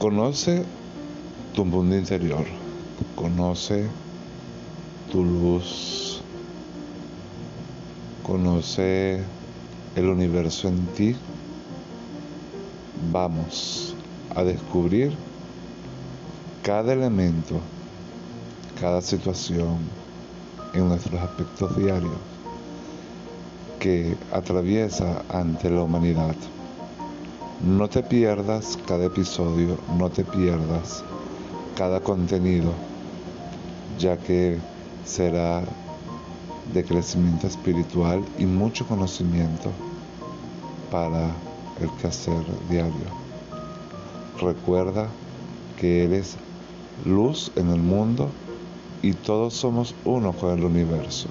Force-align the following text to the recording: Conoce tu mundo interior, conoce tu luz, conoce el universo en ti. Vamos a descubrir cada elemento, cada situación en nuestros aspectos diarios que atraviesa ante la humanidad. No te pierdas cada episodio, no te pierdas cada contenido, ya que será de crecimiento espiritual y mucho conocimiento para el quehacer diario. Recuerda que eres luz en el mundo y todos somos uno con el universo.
Conoce 0.00 0.64
tu 1.54 1.66
mundo 1.66 1.94
interior, 1.94 2.46
conoce 3.14 3.86
tu 5.12 5.22
luz, 5.22 6.22
conoce 8.22 9.22
el 9.96 10.08
universo 10.08 10.68
en 10.68 10.86
ti. 10.96 11.14
Vamos 13.12 13.94
a 14.34 14.42
descubrir 14.42 15.12
cada 16.62 16.94
elemento, 16.94 17.60
cada 18.80 19.02
situación 19.02 19.80
en 20.72 20.88
nuestros 20.88 21.20
aspectos 21.20 21.76
diarios 21.76 22.16
que 23.78 24.16
atraviesa 24.32 25.22
ante 25.28 25.68
la 25.68 25.82
humanidad. 25.82 26.36
No 27.62 27.88
te 27.88 28.02
pierdas 28.02 28.78
cada 28.86 29.04
episodio, 29.04 29.76
no 29.98 30.08
te 30.08 30.24
pierdas 30.24 31.04
cada 31.76 32.00
contenido, 32.00 32.72
ya 33.98 34.16
que 34.16 34.58
será 35.04 35.62
de 36.72 36.84
crecimiento 36.84 37.46
espiritual 37.46 38.24
y 38.38 38.46
mucho 38.46 38.86
conocimiento 38.86 39.70
para 40.90 41.34
el 41.82 41.90
quehacer 42.00 42.42
diario. 42.70 42.94
Recuerda 44.40 45.10
que 45.78 46.04
eres 46.04 46.36
luz 47.04 47.52
en 47.56 47.68
el 47.68 47.80
mundo 47.82 48.30
y 49.02 49.12
todos 49.12 49.52
somos 49.52 49.94
uno 50.06 50.32
con 50.32 50.58
el 50.58 50.64
universo. 50.64 51.28